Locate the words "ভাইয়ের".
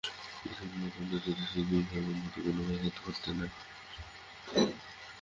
1.81-2.05